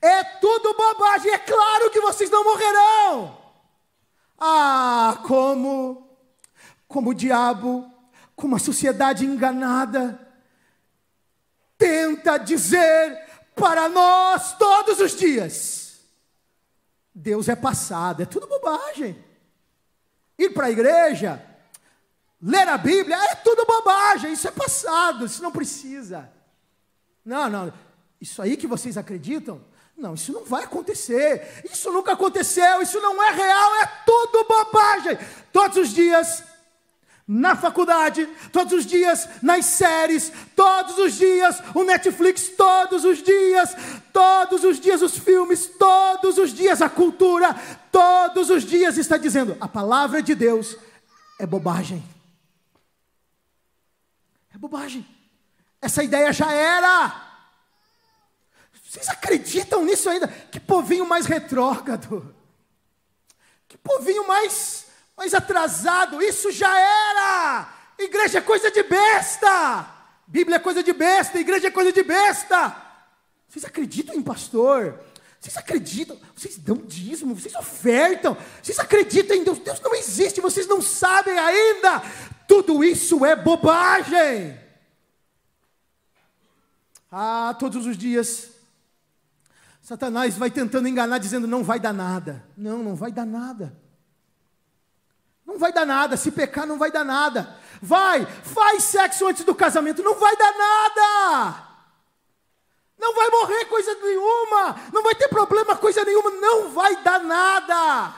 [0.06, 3.36] É tudo bobagem, é claro que vocês não morrerão.
[4.38, 6.08] Ah, como,
[6.88, 7.92] como o diabo,
[8.36, 10.20] como a sociedade enganada,
[11.76, 13.20] tenta dizer
[13.56, 16.02] para nós todos os dias
[17.12, 19.18] Deus é passado, é tudo bobagem.
[20.38, 21.44] Ir para a igreja,
[22.40, 26.32] ler a Bíblia, é tudo bobagem, isso é passado, isso não precisa.
[27.24, 27.74] Não, não,
[28.22, 31.64] isso aí que vocês acreditam Não, isso não vai acontecer.
[31.72, 32.82] Isso nunca aconteceu.
[32.82, 33.76] Isso não é real.
[33.78, 35.18] É tudo bobagem.
[35.54, 36.44] Todos os dias,
[37.28, 43.74] na faculdade, todos os dias, nas séries, todos os dias, o Netflix, todos os dias,
[44.12, 47.56] todos os dias, os filmes, todos os dias, a cultura,
[47.92, 50.78] todos os dias está dizendo: a palavra de Deus
[51.40, 52.04] é bobagem.
[54.54, 55.06] É bobagem.
[55.82, 57.25] Essa ideia já era.
[58.96, 60.26] Vocês acreditam nisso ainda?
[60.26, 62.34] Que povinho mais retrógrado.
[63.68, 64.86] Que povinho mais,
[65.18, 66.22] mais atrasado.
[66.22, 67.74] Isso já era.
[68.00, 69.86] Igreja é coisa de besta.
[70.26, 71.38] Bíblia é coisa de besta.
[71.38, 72.74] Igreja é coisa de besta.
[73.50, 74.98] Vocês acreditam em pastor?
[75.42, 76.18] Vocês acreditam?
[76.34, 79.60] Vocês dão dízimo, vocês ofertam, vocês acreditam em Deus?
[79.60, 82.02] Deus não existe, vocês não sabem ainda.
[82.48, 84.58] Tudo isso é bobagem.
[87.12, 88.55] Ah, todos os dias
[89.86, 92.44] Satanás vai tentando enganar, dizendo: não vai dar nada.
[92.58, 93.80] Não, não vai dar nada.
[95.46, 96.18] Não vai dar nada.
[96.18, 97.56] Se pecar, não vai dar nada.
[97.80, 101.68] Vai, faz sexo antes do casamento, não vai dar nada.
[102.98, 104.76] Não vai morrer coisa nenhuma.
[104.92, 106.32] Não vai ter problema coisa nenhuma.
[106.32, 108.16] Não vai dar nada.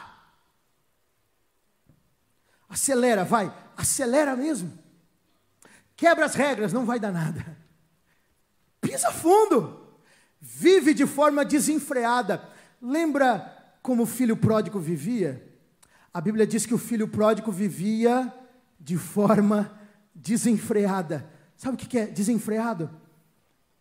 [2.69, 3.53] Acelera, vai.
[3.75, 4.71] Acelera mesmo.
[5.97, 7.57] Quebra as regras, não vai dar nada.
[8.79, 9.85] Pisa fundo
[10.49, 12.41] vive de forma desenfreada.
[12.81, 15.45] Lembra como o filho pródigo vivia?
[16.13, 18.33] A Bíblia diz que o filho pródigo vivia
[18.79, 19.77] de forma
[20.15, 21.29] desenfreada.
[21.57, 22.89] Sabe o que é desenfreado?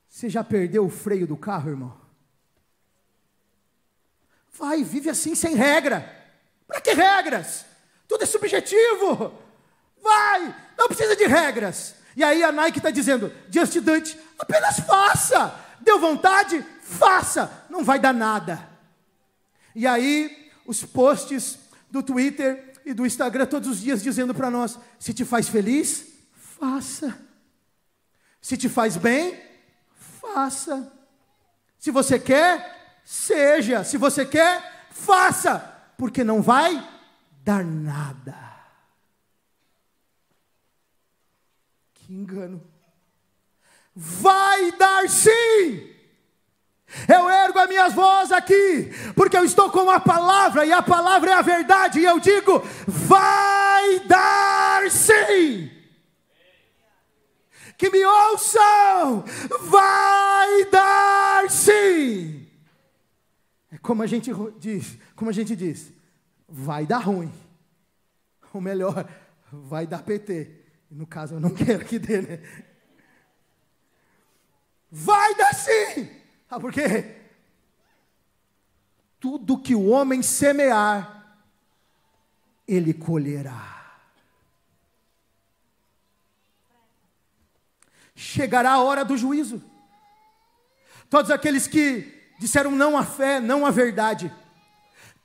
[0.08, 1.96] Você já perdeu o freio do carro, irmão?
[4.58, 6.12] Vai, vive assim sem regra.
[6.66, 7.64] Para que regras?
[8.08, 9.32] Tudo é subjetivo.
[10.02, 11.94] Vai, não precisa de regras.
[12.16, 15.65] E aí a Nike está dizendo: do it, apenas faça.
[15.86, 16.66] Deu vontade?
[16.82, 18.68] Faça, não vai dar nada.
[19.72, 24.80] E aí, os posts do Twitter e do Instagram todos os dias dizendo para nós:
[24.98, 27.16] se te faz feliz, faça.
[28.42, 29.40] Se te faz bem,
[30.20, 30.92] faça.
[31.78, 33.84] Se você quer, seja.
[33.84, 35.60] Se você quer, faça.
[35.96, 36.84] Porque não vai
[37.44, 38.36] dar nada.
[41.94, 42.75] Que engano
[43.96, 45.90] vai dar sim.
[47.08, 51.30] Eu ergo a minha voz aqui, porque eu estou com a palavra, e a palavra
[51.30, 55.70] é a verdade, e eu digo: vai dar sim.
[57.76, 59.24] Que me ouçam,
[59.62, 62.46] vai dar sim.
[63.70, 65.92] É como a gente diz, como a gente diz,
[66.48, 67.32] vai dar ruim.
[68.52, 69.06] Ou melhor,
[69.52, 70.50] vai dar PT.
[70.90, 72.40] No caso, eu não quero que dê, né?
[74.90, 76.10] Vai dar sim.
[76.48, 77.16] Ah, por quê?
[79.18, 81.36] Tudo que o homem semear,
[82.66, 83.74] ele colherá.
[88.14, 89.62] Chegará a hora do juízo.
[91.10, 94.32] Todos aqueles que disseram não à fé, não à verdade,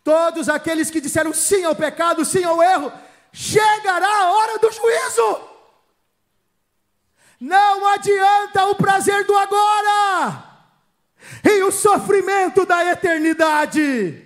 [0.03, 2.91] todos aqueles que disseram sim ao pecado, sim ao erro,
[3.31, 5.50] chegará a hora do juízo.
[7.41, 10.43] Não adianta o prazer do agora
[11.43, 14.23] e o sofrimento da eternidade.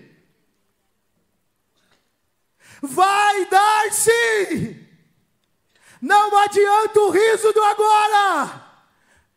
[2.81, 4.85] Vai dar sim.
[6.01, 8.65] Não adianta o riso do agora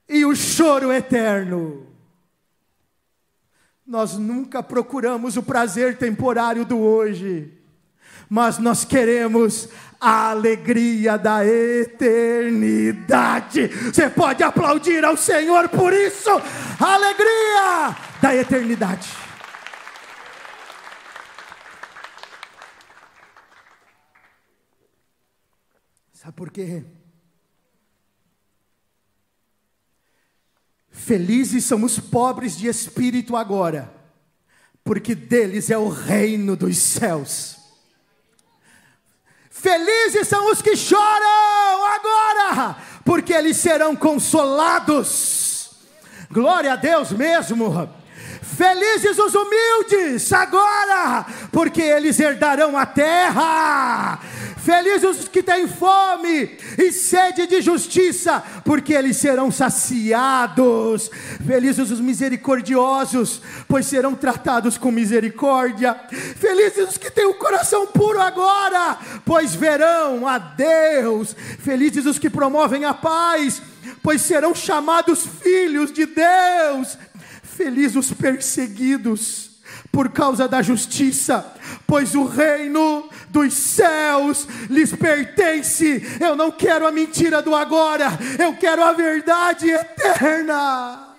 [0.09, 1.87] e o choro eterno.
[3.87, 7.57] Nós nunca procuramos o prazer temporário do hoje,
[8.29, 9.69] mas nós queremos
[10.01, 13.67] a alegria da eternidade.
[13.67, 19.09] Você pode aplaudir ao Senhor por isso, a alegria da eternidade.
[26.13, 26.85] Sabe por quê?
[30.91, 33.93] Felizes são os pobres de espírito agora,
[34.85, 37.58] porque deles é o reino dos céus.
[39.61, 45.71] Felizes são os que choram agora, porque eles serão consolados.
[46.31, 47.91] Glória a Deus mesmo.
[48.41, 54.21] Felizes os humildes agora, porque eles herdarão a terra.
[54.69, 61.11] Felizes os que têm fome e sede de justiça, porque eles serão saciados.
[61.47, 65.99] Felizes os misericordiosos, pois serão tratados com misericórdia.
[66.37, 71.35] Felizes os que têm o coração puro agora, pois verão a Deus.
[71.61, 73.63] Felizes os que promovem a paz,
[74.03, 76.99] pois serão chamados filhos de Deus.
[77.43, 79.48] Feliz os perseguidos
[79.91, 81.55] por causa da justiça,
[81.87, 86.03] pois o reino dos céus lhes pertence.
[86.21, 88.07] Eu não quero a mentira do agora,
[88.39, 91.17] eu quero a verdade eterna.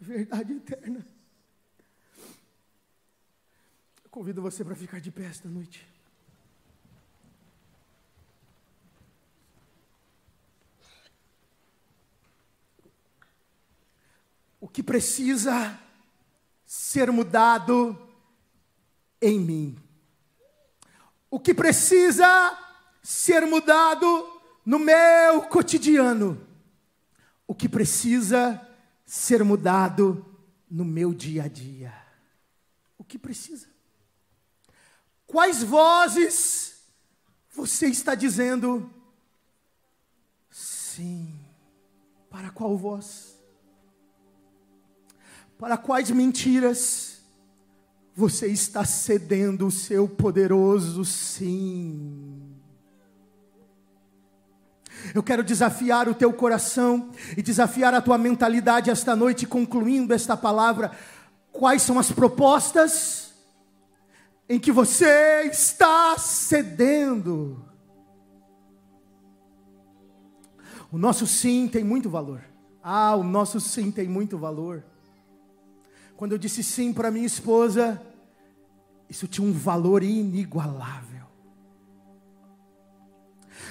[0.00, 1.06] Verdade eterna.
[4.04, 5.86] Eu convido você para ficar de pé esta noite.
[14.60, 15.78] o que precisa
[16.68, 17.98] ser mudado
[19.22, 19.78] em mim.
[21.30, 22.58] O que precisa
[23.02, 24.06] ser mudado
[24.66, 26.46] no meu cotidiano.
[27.46, 28.60] O que precisa
[29.06, 30.26] ser mudado
[30.70, 31.94] no meu dia a dia.
[32.98, 33.66] O que precisa?
[35.26, 36.82] Quais vozes
[37.50, 38.92] você está dizendo
[40.50, 41.34] sim?
[42.28, 43.27] Para qual voz?
[45.58, 47.20] Para quais mentiras
[48.14, 52.54] você está cedendo o seu poderoso sim?
[55.12, 60.36] Eu quero desafiar o teu coração e desafiar a tua mentalidade esta noite, concluindo esta
[60.36, 60.92] palavra.
[61.50, 63.34] Quais são as propostas
[64.48, 67.64] em que você está cedendo?
[70.92, 72.42] O nosso sim tem muito valor.
[72.82, 74.84] Ah, o nosso sim tem muito valor.
[76.18, 78.02] Quando eu disse sim para minha esposa,
[79.08, 81.28] isso tinha um valor inigualável.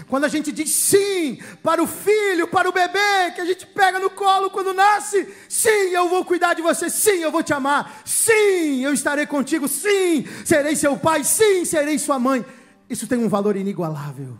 [0.08, 4.00] Quando a gente diz sim para o filho, para o bebê, que a gente pega
[4.00, 8.02] no colo quando nasce, sim, eu vou cuidar de você, sim, eu vou te amar,
[8.06, 12.46] sim, eu estarei contigo, sim, serei seu pai, sim, serei sua mãe.
[12.90, 14.38] Isso tem um valor inigualável.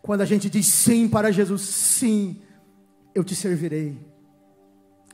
[0.00, 2.40] Quando a gente diz sim para Jesus, sim,
[3.14, 3.98] eu te servirei,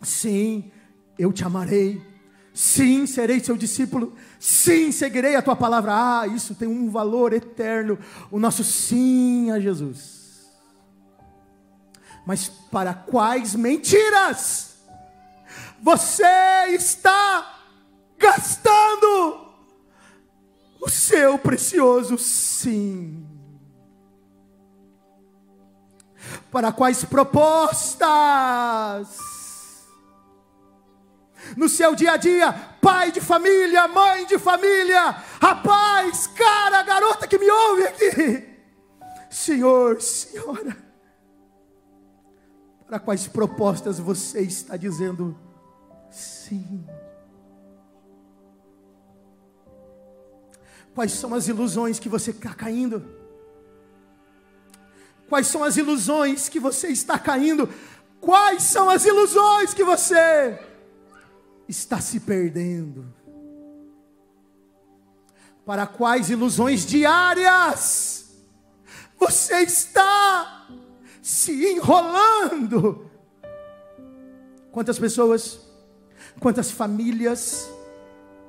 [0.02, 0.70] sim,
[1.20, 2.00] eu te amarei.
[2.54, 4.14] Sim, serei seu discípulo.
[4.38, 5.92] Sim, seguirei a tua palavra.
[5.92, 7.98] Ah, isso tem um valor eterno.
[8.30, 10.48] O nosso sim a Jesus.
[12.26, 14.76] Mas para quais mentiras
[15.82, 16.24] você
[16.70, 17.60] está
[18.18, 19.52] gastando
[20.80, 23.26] o seu precioso sim?
[26.50, 28.00] Para quais propostas?
[31.56, 35.10] No seu dia a dia, pai de família, mãe de família,
[35.40, 38.48] rapaz, cara, garota que me ouve aqui,
[39.30, 40.76] Senhor, Senhora,
[42.86, 45.38] para quais propostas você está dizendo
[46.10, 46.84] sim?
[50.94, 53.20] Quais são as ilusões que você está caindo?
[55.28, 57.68] Quais são as ilusões que você está caindo?
[58.20, 60.58] Quais são as ilusões que você
[61.70, 63.14] está se perdendo?
[65.64, 68.34] Para quais ilusões diárias
[69.16, 70.68] você está
[71.22, 73.08] se enrolando?
[74.72, 75.60] Quantas pessoas,
[76.40, 77.70] quantas famílias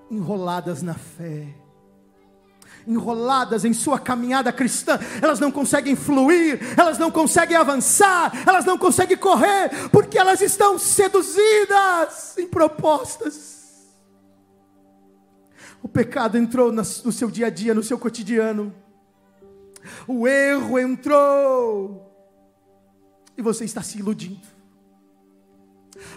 [0.09, 1.53] enroladas na fé,
[2.87, 8.77] enroladas em sua caminhada cristã, elas não conseguem fluir, elas não conseguem avançar, elas não
[8.77, 13.61] conseguem correr, porque elas estão seduzidas em propostas.
[15.81, 18.73] O pecado entrou no seu dia a dia, no seu cotidiano,
[20.07, 22.07] o erro entrou,
[23.35, 24.50] e você está se iludindo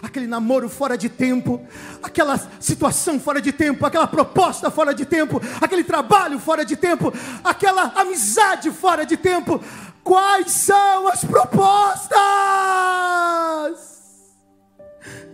[0.01, 1.61] aquele namoro fora de tempo,
[2.01, 7.13] aquela situação fora de tempo, aquela proposta fora de tempo, aquele trabalho fora de tempo,
[7.43, 9.61] aquela amizade fora de tempo.
[10.03, 12.15] Quais são as propostas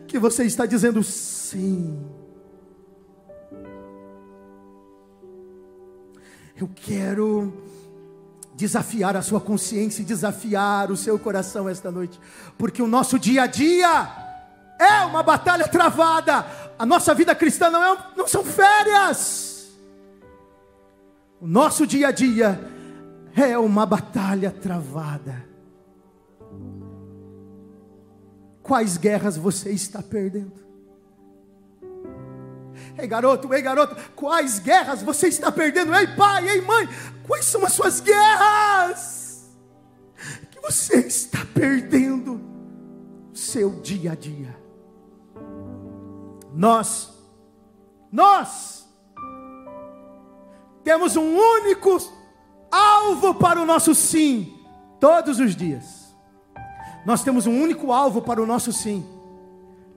[0.08, 2.00] que você está dizendo sim?
[6.56, 7.54] Eu quero
[8.54, 12.20] desafiar a sua consciência e desafiar o seu coração esta noite,
[12.58, 14.31] porque o nosso dia a dia
[14.82, 16.46] é uma batalha travada.
[16.78, 19.70] A nossa vida cristã não, é, não são férias.
[21.40, 22.60] O nosso dia a dia
[23.36, 25.46] é uma batalha travada.
[28.64, 30.62] Quais guerras você está perdendo?
[32.98, 35.94] Ei garoto, ei garota, quais guerras você está perdendo?
[35.96, 36.88] Ei pai, ei mãe,
[37.28, 39.50] quais são as suas guerras
[40.52, 42.40] que você está perdendo
[43.34, 44.61] seu dia a dia?
[46.54, 47.10] Nós,
[48.12, 48.86] nós,
[50.84, 51.98] temos um único
[52.72, 54.54] alvo para o nosso sim,
[55.00, 56.16] todos os dias.
[57.06, 59.06] Nós temos um único alvo para o nosso sim.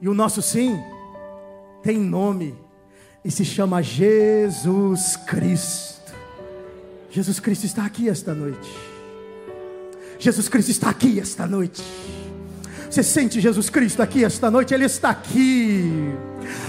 [0.00, 0.80] E o nosso sim
[1.82, 2.54] tem nome
[3.24, 6.12] e se chama Jesus Cristo.
[7.10, 8.70] Jesus Cristo está aqui esta noite.
[10.18, 11.82] Jesus Cristo está aqui esta noite.
[12.90, 14.72] Você sente Jesus Cristo aqui esta noite?
[14.72, 16.12] Ele está aqui.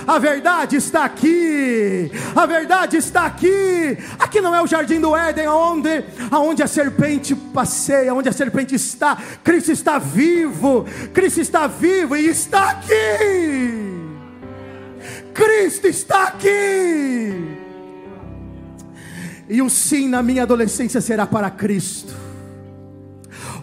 [0.08, 2.12] A verdade está aqui.
[2.36, 3.98] A verdade está aqui.
[4.20, 8.76] Aqui não é o jardim do Éden, onde, onde a serpente passeia, onde a serpente
[8.76, 9.18] está.
[9.44, 10.86] Cristo está vivo.
[11.14, 13.96] Cristo está vivo e está aqui.
[15.34, 17.66] Cristo está aqui.
[19.48, 22.14] E o sim na minha adolescência será para Cristo.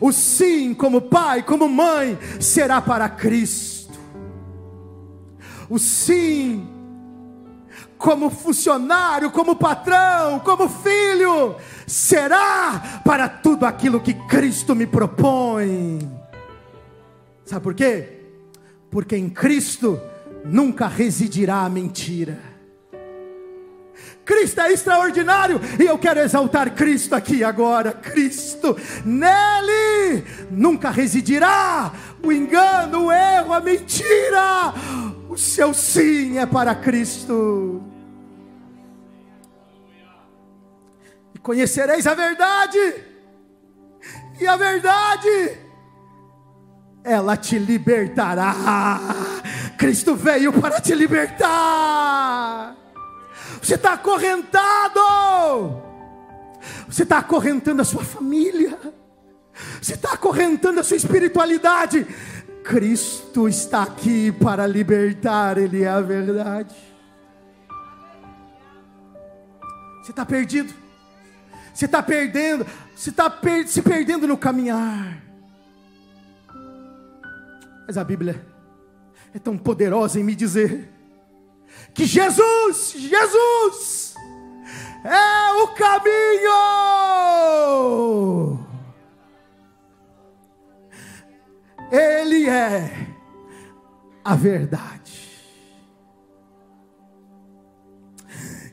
[0.01, 3.82] O sim, como pai, como mãe, será para Cristo.
[5.73, 6.69] O sim,
[7.97, 11.57] como funcionário, como patrão, como filho,
[11.87, 15.99] será para tudo aquilo que Cristo me propõe.
[17.47, 18.21] Sabe por quê?
[18.91, 19.99] Porque em Cristo
[20.45, 22.39] nunca residirá a mentira.
[24.27, 27.93] Cristo é extraordinário e eu quero exaltar Cristo aqui agora.
[27.93, 31.91] Cristo, nele nunca residirá
[32.23, 34.75] o engano, o erro, a mentira.
[35.33, 37.83] O seu sim é para Cristo.
[41.35, 42.79] E conhecereis a verdade,
[44.39, 45.57] e a verdade
[47.03, 48.55] ela te libertará.
[49.79, 52.77] Cristo veio para te libertar.
[53.63, 55.01] Você está acorrentado.
[56.87, 58.79] Você está acorrentando a sua família.
[59.81, 62.07] Você está acorrentando a sua espiritualidade.
[62.65, 66.75] Cristo está aqui para libertar, Ele é a verdade.
[70.03, 70.75] Você está perdido.
[71.73, 72.67] Você está perdendo.
[72.95, 75.23] Você está per se perdendo no caminhar.
[77.87, 78.45] Mas a Bíblia
[79.35, 80.91] é tão poderosa em me dizer
[81.95, 84.15] que Jesus, Jesus
[85.05, 86.53] é o caminho.
[91.93, 92.91] Ele é
[94.25, 95.31] a verdade.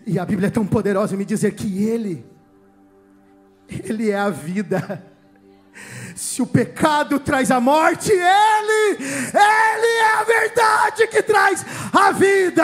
[0.07, 2.25] E a Bíblia é tão poderosa em me dizer que Ele,
[3.67, 5.05] Ele é a vida.
[6.15, 12.63] Se o pecado traz a morte, Ele, Ele é a verdade que traz a vida.